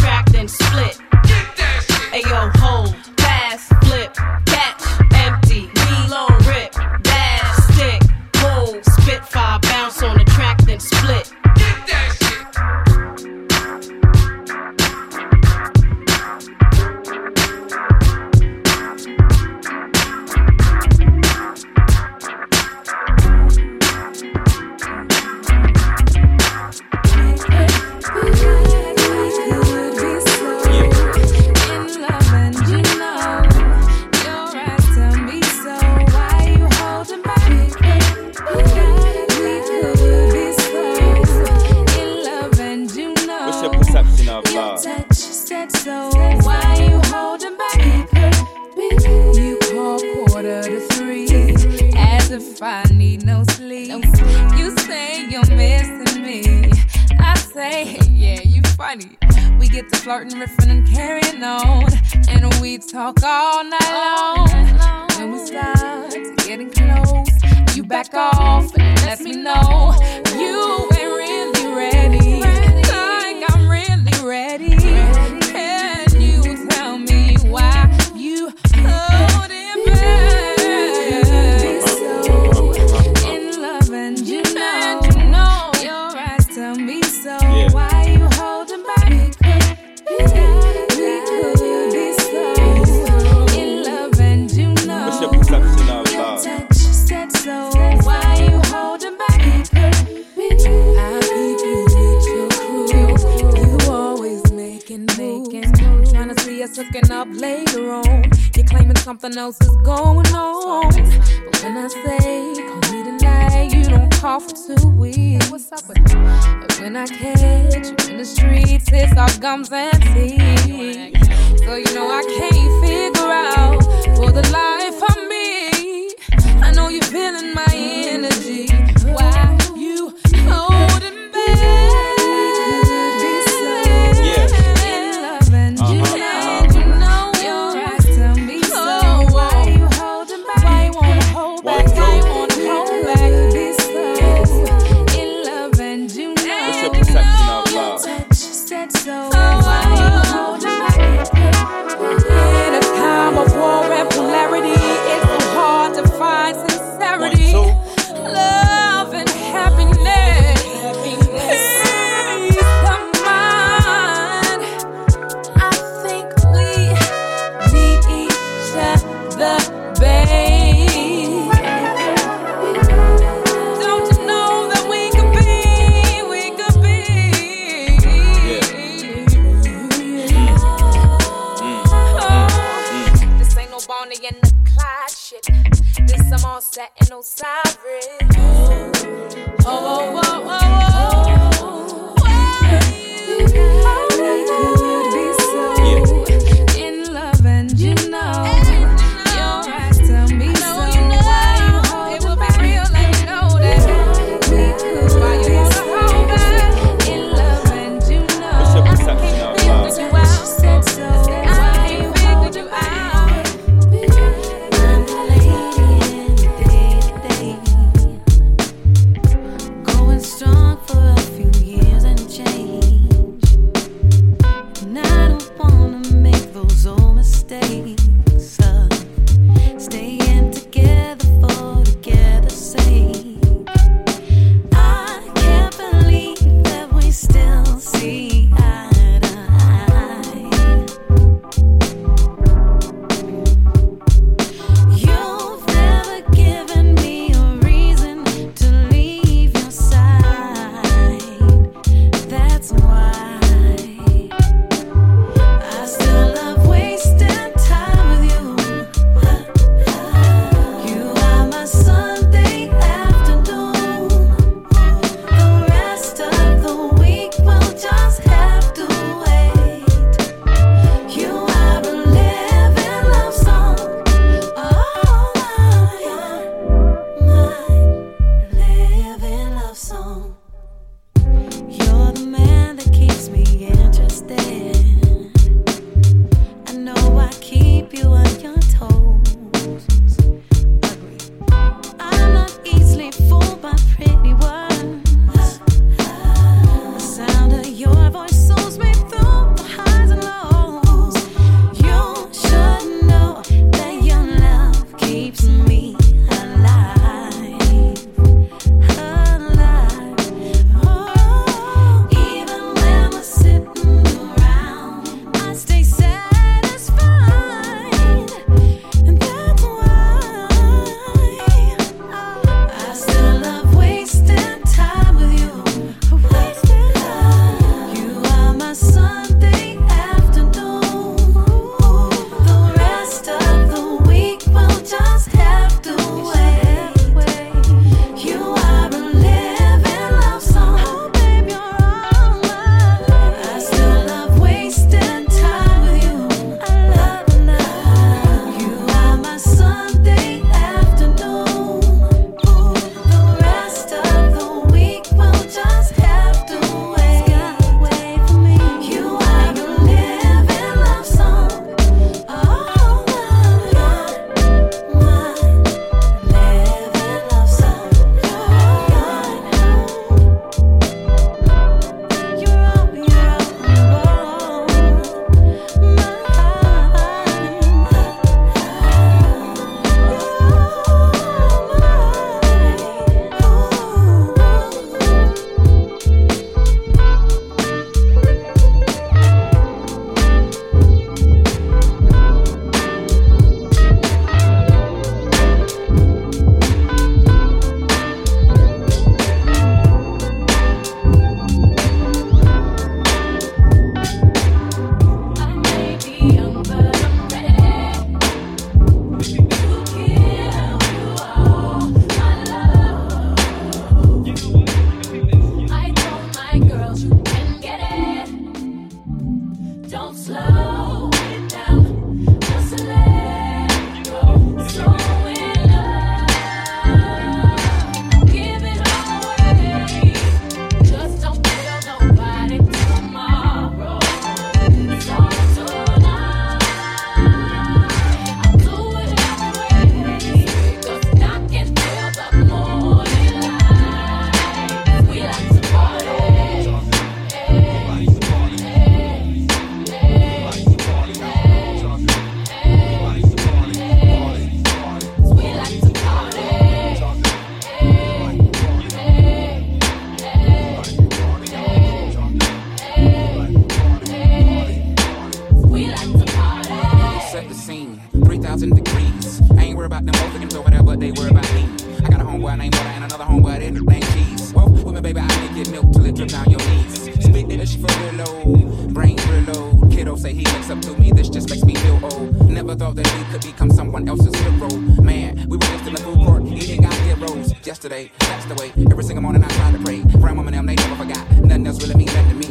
another 473.15 473.31
homeboy 473.31 473.59
that 473.59 473.73
named 473.73 474.03
Cheese. 474.13 474.51
Whoa, 474.51 474.67
with 474.67 474.95
me, 474.95 475.01
baby, 475.01 475.19
I 475.21 475.27
can 475.27 475.55
get 475.55 475.71
milk 475.71 475.91
till 475.93 476.05
it 476.05 476.15
drip 476.15 476.29
down 476.29 476.49
your 476.49 476.59
knees. 476.59 477.01
Spit 477.23 477.47
that 477.47 477.67
she 477.67 477.77
for 477.77 477.87
real 478.01 478.13
low, 478.25 478.87
brain 478.89 479.17
real 479.29 479.53
low. 479.53 479.89
Kiddo 479.89 480.15
say 480.17 480.33
he 480.33 480.43
looks 480.43 480.69
up 480.69 480.81
to 480.81 480.97
me, 480.97 481.11
this 481.11 481.29
just 481.29 481.49
makes 481.49 481.63
me 481.63 481.75
feel 481.75 481.99
old. 482.03 482.49
Never 482.49 482.75
thought 482.75 482.95
that 482.95 483.07
we 483.17 483.23
could 483.31 483.41
become 483.41 483.69
someone 483.71 484.07
else's 484.09 484.35
hero. 484.35 484.69
Man, 485.01 485.45
we 485.47 485.55
were 485.55 485.63
just 485.63 485.87
in 485.87 485.93
the 485.93 486.01
food 486.01 486.17
court 486.25 486.43
eating 486.45 486.85
our 486.85 486.93
heroes. 486.93 487.53
Yesterday, 487.65 488.11
that's 488.19 488.45
the 488.45 488.55
way. 488.55 488.73
Every 488.91 489.03
single 489.03 489.21
morning 489.23 489.43
I 489.43 489.47
try 489.47 489.71
to 489.71 489.79
pray. 489.79 490.01
Grandma 490.19 490.41
and 490.41 490.53
them, 490.53 490.65
they 490.65 490.75
never 490.75 490.95
forgot. 490.95 491.31
Nothing 491.31 491.67
else 491.67 491.81
really 491.81 491.95
mean 491.95 492.07
that 492.07 492.27
to 492.29 492.35
me. 492.35 492.47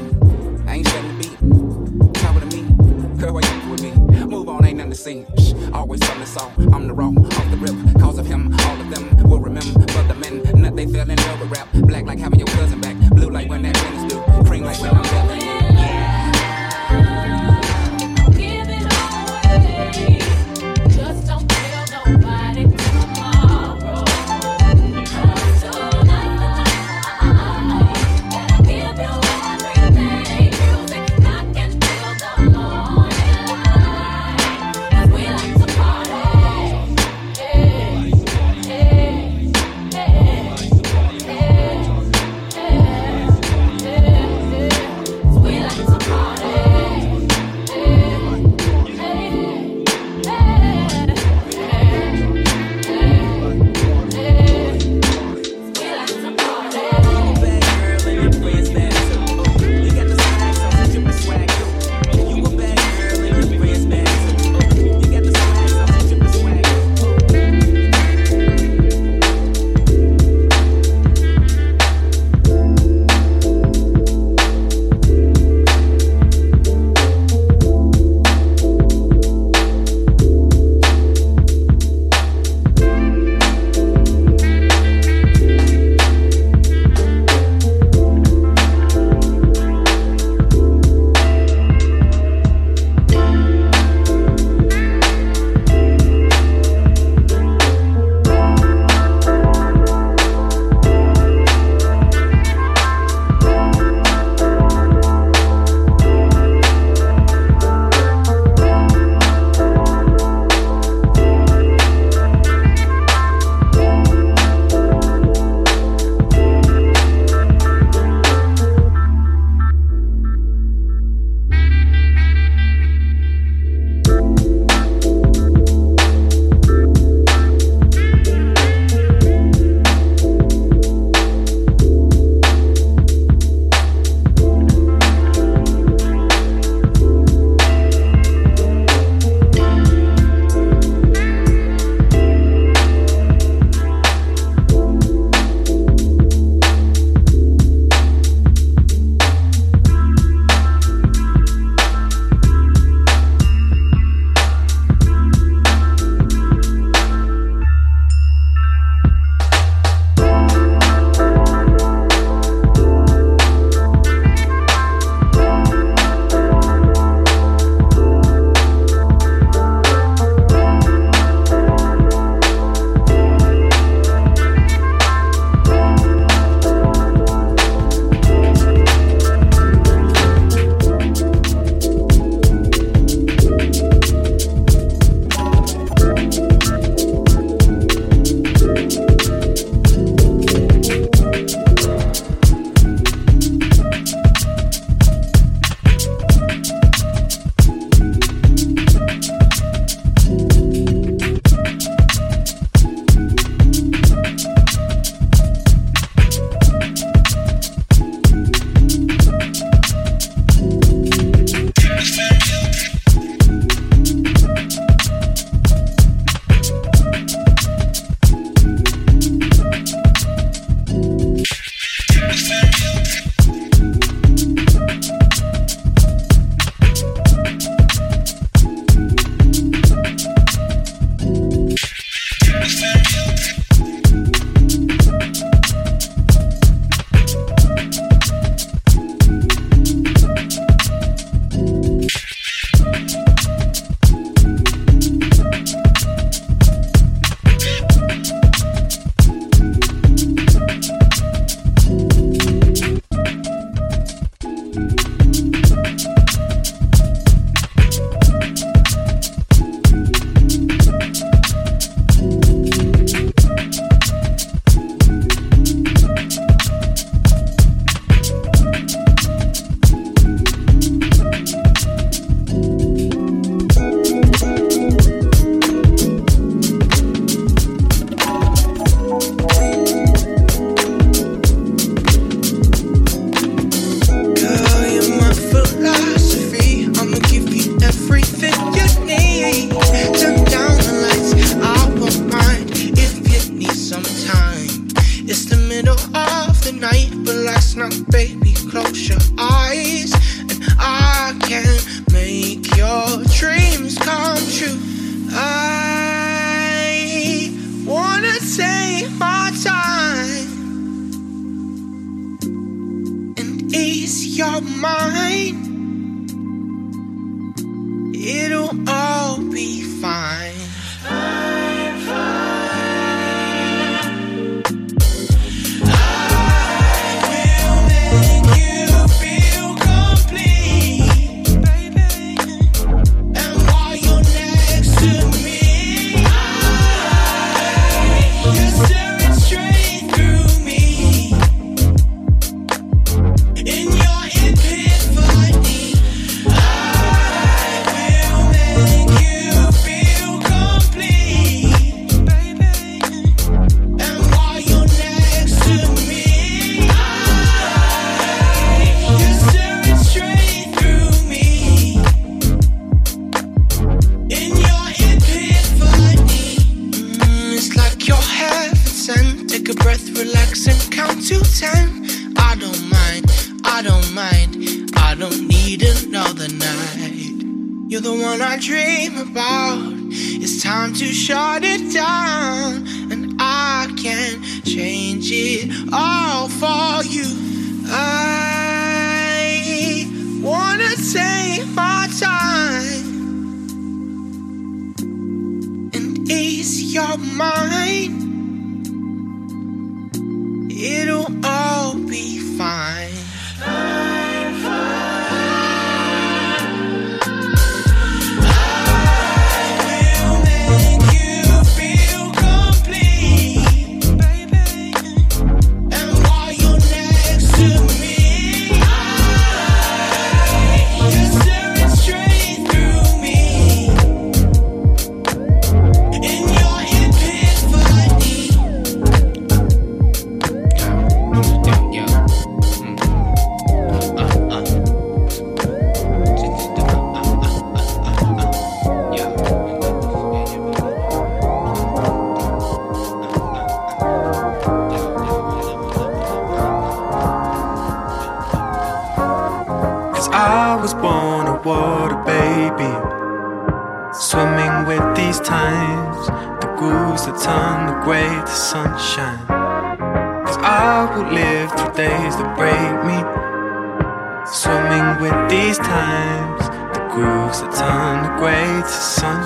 I 0.67 0.77
ain't 0.77 0.89
shedding 0.89 1.19
the 1.19 1.29
beat. 1.29 2.15
Talking 2.15 2.49
to 2.49 2.57
me. 2.57 3.21
Girl, 3.21 3.35
why 3.35 3.41
you 3.43 3.71
with 3.71 3.83
me? 3.83 3.93
Move 4.25 4.49
on, 4.49 4.65
ain't 4.65 4.79
nothing 4.79 4.93
to 4.93 4.97
see. 4.97 5.27
Shh, 5.39 5.53
always 5.75 6.05
something 6.07 6.25
to 6.25 6.27
saw. 6.27 6.51
I'm 6.73 6.89
the 6.89 6.95
wrong, 6.95 7.19
off 7.19 7.51
the 7.51 7.57
rip. 7.59 8.01
Cause 8.01 8.19
of 8.19 8.27
him, 8.27 8.55
all 8.61 8.81
of 8.81 8.91
them 8.91 9.14
they 10.87 10.93
fell 10.93 11.11
in 11.11 11.17
love 11.17 11.41
with 11.41 11.51
rap. 11.51 11.69
Black 11.73 12.05
like 12.05 12.19
having 12.19 12.39
your 12.39 12.49
cousin 12.49 12.81
back. 12.81 12.97
Blue 13.11 13.31
like 13.31 13.49
when 13.49 13.63
that 13.63 13.75
pen 13.75 13.95
is 13.95 14.13
due. 14.13 14.45
Cream 14.45 14.65
like 14.65 14.81
when 14.81 14.95
I'm 14.95 15.03
dead. 15.03 15.44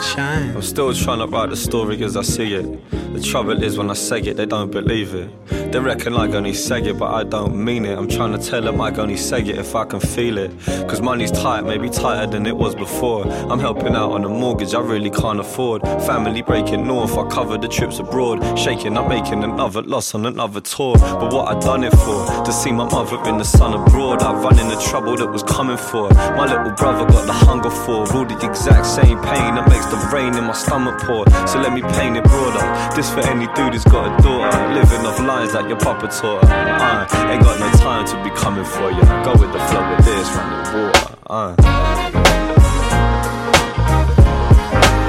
Sunshine. 0.09 0.57
I'm 0.57 0.63
still 0.63 0.93
trying 0.95 1.19
to 1.19 1.27
write 1.27 1.51
the 1.51 1.57
story 1.57 2.03
as 2.03 2.17
I 2.17 2.23
see 2.23 2.55
it. 2.55 2.91
The 3.13 3.21
trouble 3.21 3.63
is 3.63 3.79
when 3.79 3.91
I 3.91 3.95
say 3.95 4.21
it, 4.21 4.37
they 4.37 4.47
don't 4.47 4.71
believe 4.71 5.15
it. 5.15 5.31
They 5.71 5.81
reckon 5.81 6.15
I 6.15 6.27
only 6.33 6.55
say 6.55 6.81
it, 6.81 6.99
but 6.99 7.13
I 7.13 7.25
don't 7.25 7.55
mean 7.63 7.85
it. 7.85 7.99
I'm 7.99 8.09
trying 8.09 8.33
to 8.33 8.39
tell 8.39 8.63
them 8.63 8.81
I 8.81 8.91
only 8.97 9.19
say 9.19 9.41
it 9.43 9.59
if 9.59 9.77
I 9.77 9.85
can 9.85 10.01
feel 10.01 10.39
it. 10.39 10.51
Cause 10.89 11.03
money's 11.03 11.31
tight, 11.31 11.61
maybe 11.61 11.91
tighter 11.91 12.27
than 12.27 12.47
it 12.47 12.57
was 12.57 12.75
before. 12.75 13.27
I'm 13.51 13.61
helping 13.61 13.95
out 13.95 14.13
on 14.13 14.25
a 14.25 14.31
mortgage 14.31 14.75
I 14.75 14.81
really 14.81 15.11
can't 15.11 15.39
afford. 15.39 15.83
Family 15.83 16.41
breaking 16.41 16.87
north, 16.87 17.19
I 17.19 17.29
cover 17.29 17.59
the 17.59 17.69
trips 17.69 17.99
abroad. 17.99 18.59
Shaking, 18.59 18.97
I'm 18.97 19.11
making 19.11 19.45
another 19.45 19.83
loss 19.83 20.15
on 20.15 20.25
another 20.25 20.63
tour. 20.63 20.97
But 20.97 21.35
what 21.35 21.55
I 21.55 21.61
done 21.61 21.85
it 21.85 21.91
for? 21.91 22.45
To 22.45 22.51
see 22.51 22.73
my 22.73 22.89
mother 22.91 23.23
in 23.29 23.37
the 23.37 23.45
sun 23.45 23.75
abroad. 23.75 24.23
I 24.23 24.33
run 24.33 24.59
in 24.59 24.69
the 24.69 24.81
trouble 24.89 25.17
that 25.19 25.31
was 25.31 25.43
coming 25.43 25.77
for. 25.77 26.09
My 26.33 26.47
little 26.47 26.73
brother 26.77 27.05
got 27.13 27.27
the 27.27 27.35
hunger 27.35 27.71
for. 27.71 28.11
All 28.17 28.25
the 28.25 28.39
exact 28.43 28.87
same 28.87 29.21
pain 29.21 29.55
that 29.57 29.69
makes 29.69 29.85
the 29.87 29.99
rain 30.15 30.35
in 30.35 30.45
my 30.45 30.55
stomach 30.55 30.99
pour. 31.03 31.29
So 31.47 31.61
let 31.61 31.75
me 31.75 31.83
paint 31.83 32.17
it 32.17 32.25
broader. 32.25 32.65
This 32.97 33.11
for 33.13 33.21
any 33.21 33.47
dude 33.53 33.75
who's 33.75 33.85
got 33.85 34.09
a 34.09 34.23
daughter. 34.23 34.73
Living 34.73 35.05
off 35.05 35.21
lines 35.21 35.58
like 35.61 35.69
your 35.69 35.79
papa 35.79 36.07
taught. 36.07 36.45
Uh, 36.45 37.07
ain't 37.31 37.43
got 37.43 37.59
no 37.59 37.69
time 37.81 38.07
to 38.07 38.15
be 38.23 38.31
coming 38.31 38.65
for 38.65 38.93
you. 38.93 39.03
Go 39.25 39.33
with 39.33 39.53
the 39.53 39.59
flow 39.59 39.91
with 39.91 40.05
this, 40.05 40.31
run 40.37 40.51
the 40.53 40.71
water. 40.79 41.17
Uh. 41.27 41.55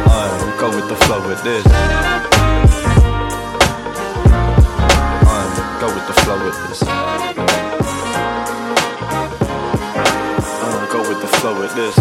Uh, 0.09 0.59
go 0.59 0.69
with 0.75 0.87
the 0.89 0.95
flow 1.05 1.21
with 1.27 1.43
this. 1.43 1.63
Uh, 5.27 5.49
go 5.79 5.87
with 5.93 6.07
the 6.07 6.13
flow 6.21 6.39
with 6.43 6.57
this. 6.67 6.81
Uh, 10.65 10.87
go 10.91 10.99
with 11.07 11.21
the 11.21 11.27
flow 11.37 11.53
with 11.61 11.73
this. 11.75 11.95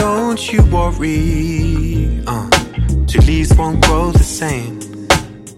Don't 0.00 0.52
you 0.52 0.62
worry, 0.64 2.24
uh, 2.26 2.53
two 3.14 3.20
leaves 3.26 3.54
won't 3.54 3.80
grow 3.84 4.10
the 4.10 4.24
same. 4.24 4.80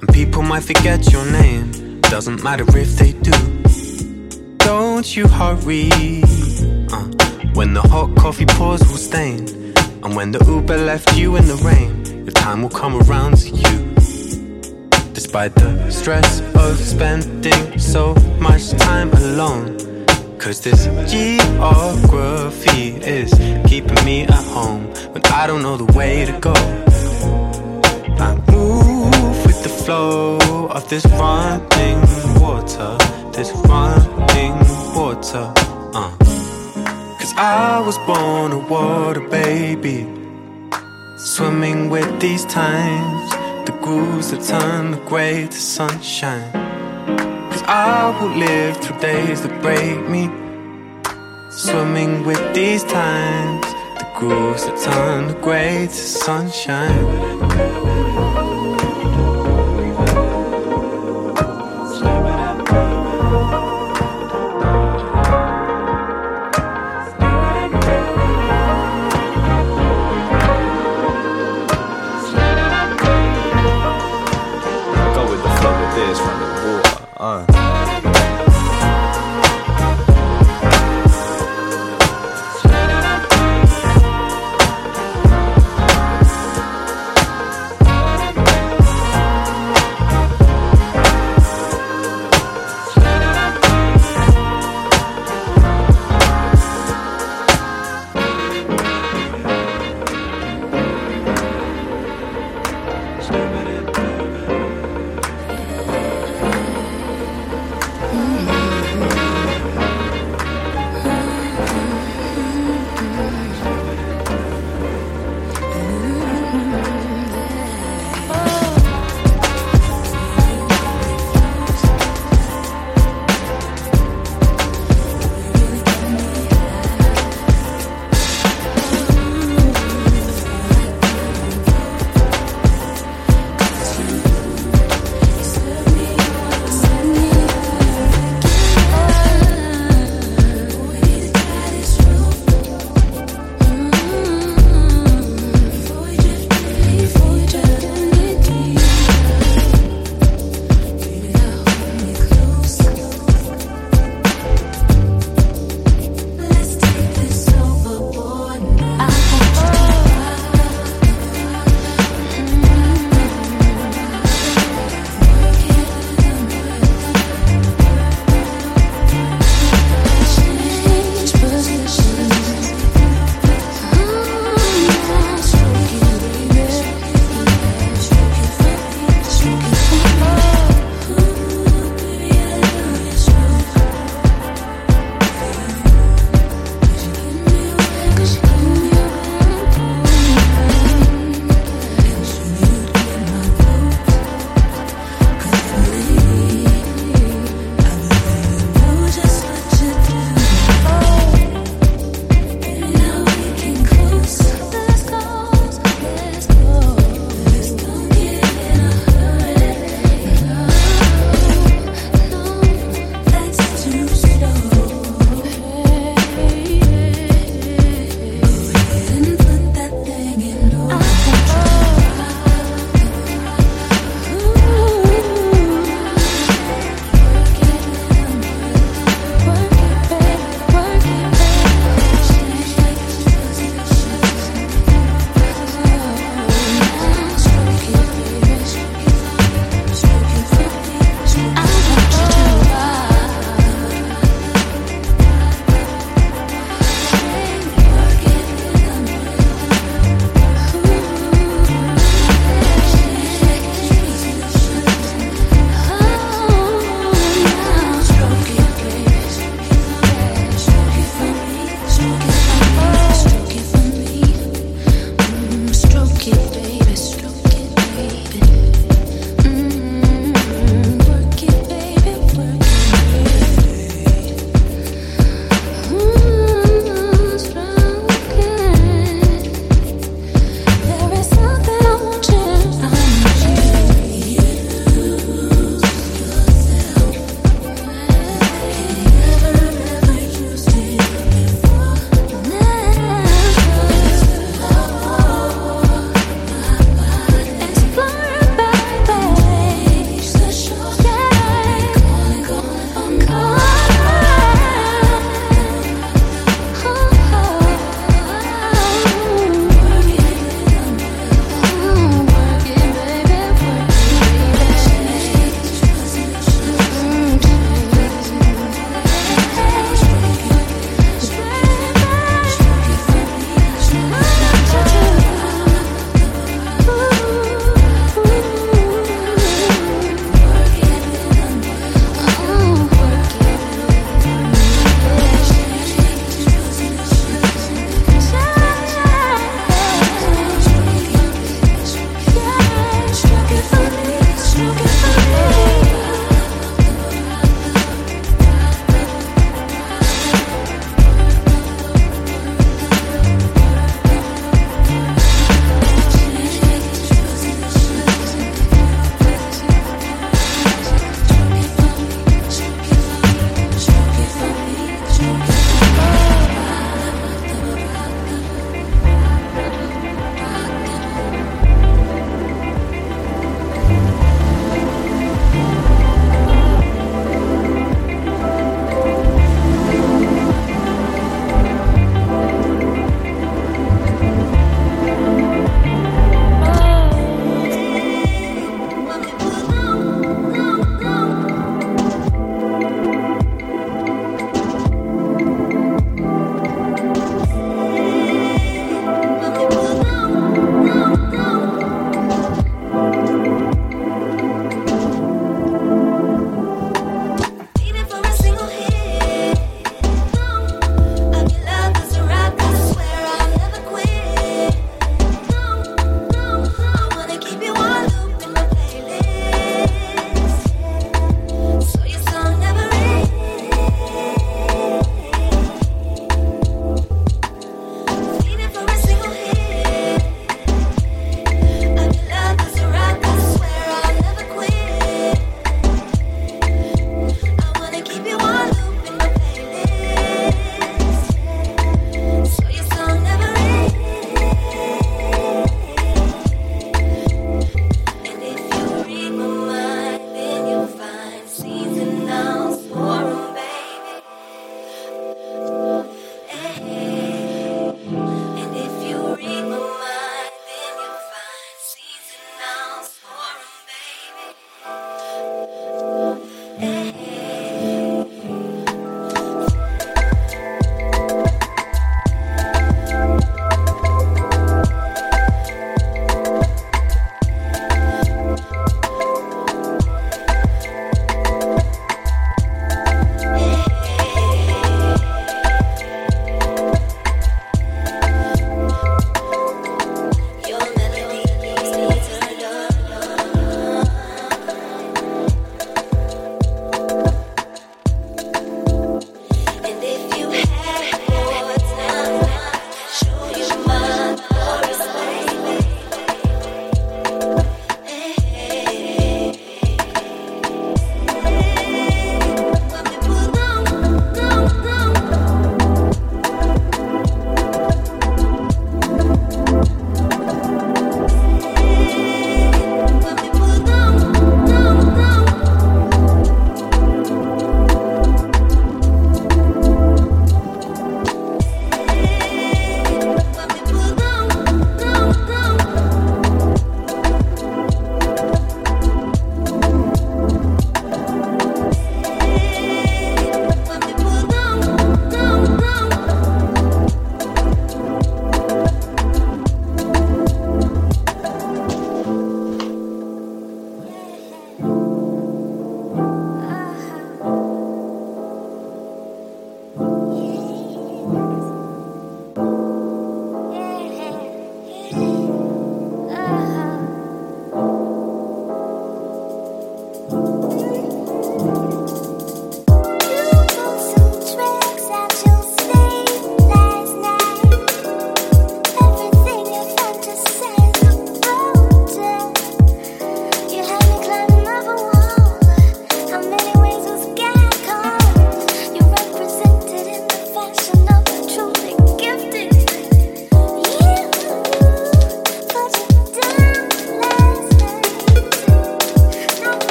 And 0.00 0.08
people 0.12 0.42
might 0.42 0.64
forget 0.64 1.10
your 1.10 1.24
name, 1.30 2.00
doesn't 2.02 2.42
matter 2.42 2.66
if 2.76 2.90
they 2.96 3.12
do. 3.12 3.38
Don't 4.58 5.16
you 5.16 5.26
hurry, 5.26 5.88
uh, 6.92 7.06
when 7.54 7.72
the 7.72 7.80
hot 7.90 8.14
coffee 8.16 8.44
pours 8.44 8.80
will 8.80 9.02
stain. 9.10 9.48
And 10.02 10.14
when 10.14 10.30
the 10.30 10.44
Uber 10.44 10.76
left 10.76 11.16
you 11.16 11.36
in 11.36 11.46
the 11.46 11.56
rain, 11.56 12.24
the 12.26 12.32
time 12.32 12.60
will 12.62 12.76
come 12.82 12.96
around 13.02 13.38
to 13.38 13.48
you. 13.48 13.76
Despite 15.14 15.54
the 15.54 15.90
stress 15.90 16.40
of 16.54 16.78
spending 16.78 17.78
so 17.78 18.14
much 18.38 18.72
time 18.72 19.10
alone. 19.12 19.78
Cause 20.38 20.60
this 20.60 20.84
geography 21.10 22.96
is 23.18 23.32
keeping 23.66 24.04
me 24.04 24.22
at 24.22 24.44
home 24.54 24.84
when 25.12 25.24
I 25.26 25.46
don't 25.46 25.62
know 25.62 25.76
the 25.76 25.90
way 25.98 26.26
to 26.26 26.38
go. 26.40 26.54
Flow 29.88 30.66
of 30.68 30.86
this 30.90 31.06
running 31.06 32.00
water, 32.42 32.90
this 33.32 33.50
running 33.72 34.56
water. 34.94 35.46
Uh. 35.94 36.14
Cause 37.18 37.32
I 37.38 37.82
was 37.86 37.96
born 38.06 38.52
a 38.52 38.58
water 38.58 39.26
baby, 39.30 40.06
swimming 41.16 41.88
with 41.88 42.20
these 42.20 42.44
times, 42.44 43.30
the 43.64 43.72
grooves 43.80 44.30
that 44.30 44.42
turn 44.44 44.90
the 44.90 45.00
gray 45.08 45.46
to 45.46 45.60
sunshine. 45.78 46.52
Cause 47.50 47.62
I 47.62 48.14
will 48.20 48.36
live 48.36 48.76
through 48.82 49.00
days 49.00 49.40
that 49.40 49.54
break 49.62 50.00
me. 50.14 50.24
Swimming 51.50 52.26
with 52.26 52.42
these 52.54 52.84
times, 52.84 53.64
the 54.00 54.06
grooves 54.18 54.66
that 54.66 54.78
turn 54.90 55.28
the 55.28 55.38
gray 55.46 55.86
to 55.86 56.02
sunshine. 56.26 57.37